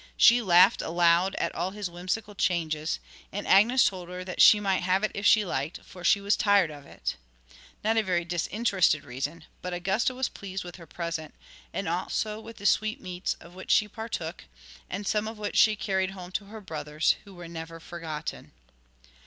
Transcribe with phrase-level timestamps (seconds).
[0.17, 2.99] She laughed aloud at all his whimsical changes,
[3.31, 6.35] and Agnes told her that she might have it if she liked for she was
[6.35, 7.17] tired of it
[7.83, 11.35] not a very disinterested reason, but Augusta was pleased with her present,
[11.71, 14.45] and also with the sweetmeats of which she partook,
[14.89, 18.53] and some of which she carried home to her brothers who were never forgotten.